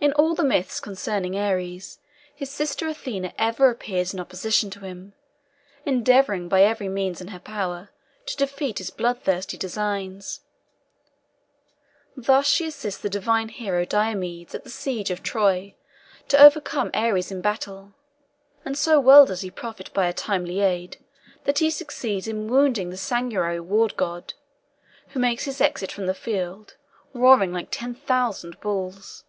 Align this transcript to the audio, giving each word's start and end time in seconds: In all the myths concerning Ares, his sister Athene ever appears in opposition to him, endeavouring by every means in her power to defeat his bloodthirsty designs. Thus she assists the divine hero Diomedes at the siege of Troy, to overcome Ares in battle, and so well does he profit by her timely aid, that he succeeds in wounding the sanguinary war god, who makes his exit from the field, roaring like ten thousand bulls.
In 0.00 0.12
all 0.12 0.36
the 0.36 0.44
myths 0.44 0.78
concerning 0.78 1.36
Ares, 1.36 1.98
his 2.32 2.52
sister 2.52 2.86
Athene 2.86 3.32
ever 3.36 3.68
appears 3.68 4.14
in 4.14 4.20
opposition 4.20 4.70
to 4.70 4.78
him, 4.86 5.12
endeavouring 5.84 6.48
by 6.48 6.62
every 6.62 6.88
means 6.88 7.20
in 7.20 7.26
her 7.28 7.40
power 7.40 7.90
to 8.26 8.36
defeat 8.36 8.78
his 8.78 8.90
bloodthirsty 8.90 9.58
designs. 9.58 10.42
Thus 12.16 12.46
she 12.46 12.66
assists 12.68 13.00
the 13.02 13.08
divine 13.08 13.48
hero 13.48 13.84
Diomedes 13.84 14.54
at 14.54 14.62
the 14.62 14.70
siege 14.70 15.10
of 15.10 15.24
Troy, 15.24 15.74
to 16.28 16.40
overcome 16.40 16.92
Ares 16.94 17.32
in 17.32 17.40
battle, 17.40 17.92
and 18.64 18.78
so 18.78 19.00
well 19.00 19.26
does 19.26 19.40
he 19.40 19.50
profit 19.50 19.92
by 19.92 20.06
her 20.06 20.12
timely 20.12 20.60
aid, 20.60 20.98
that 21.42 21.58
he 21.58 21.70
succeeds 21.70 22.28
in 22.28 22.46
wounding 22.46 22.90
the 22.90 22.96
sanguinary 22.96 23.58
war 23.58 23.88
god, 23.96 24.34
who 25.08 25.18
makes 25.18 25.42
his 25.42 25.60
exit 25.60 25.90
from 25.90 26.06
the 26.06 26.14
field, 26.14 26.76
roaring 27.12 27.52
like 27.52 27.70
ten 27.72 27.96
thousand 27.96 28.60
bulls. 28.60 29.24